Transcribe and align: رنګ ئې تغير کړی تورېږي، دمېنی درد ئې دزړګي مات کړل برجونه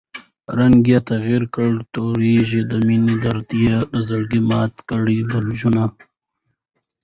رنګ 0.57 0.81
ئې 0.91 0.99
تغير 1.11 1.43
کړی 1.53 1.73
تورېږي، 1.93 2.61
دمېنی 2.71 3.15
درد 3.23 3.49
ئې 3.61 3.75
دزړګي 3.91 4.41
مات 4.49 4.73
کړل 4.89 5.19
برجونه 5.31 5.83